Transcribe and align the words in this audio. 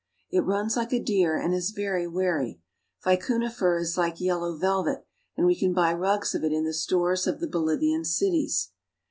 It 0.31 0.39
runs 0.39 0.75
like 0.75 0.91
a 0.93 0.99
deer 0.99 1.37
and 1.39 1.53
is 1.53 1.69
very 1.69 2.07
wary. 2.07 2.59
Vicuna 3.03 3.51
fur 3.51 3.77
is 3.77 3.99
like 3.99 4.19
yellow 4.19 4.55
velvet, 4.57 5.05
and 5.37 5.45
we 5.45 5.55
can 5.55 5.73
buy 5.75 5.93
rugs 5.93 6.33
of 6.33 6.43
it 6.43 6.51
in 6.51 6.63
the 6.65 6.73
stores 6.73 7.27
of 7.27 7.39
the 7.39 7.45
Bolivian 7.45 8.03
cities. 8.03 8.71